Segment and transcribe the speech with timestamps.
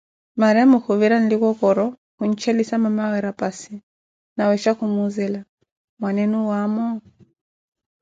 [0.41, 3.75] Mariamo khuvira nlikokoroh khuntxelissa mamawe rapassi,
[4.35, 5.41] nawisha kumuhʼzela:
[5.99, 6.85] mwaneenu owaamo?